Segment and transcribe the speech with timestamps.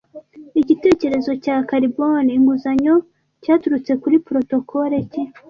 [0.61, 2.99] Igitekerezo cya 'carbone inguzanyo'
[3.43, 5.21] cyaturutse kuri protocole ki